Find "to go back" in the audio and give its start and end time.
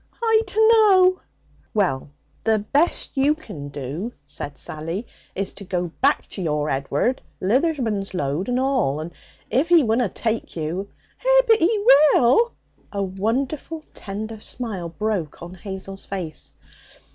5.53-6.25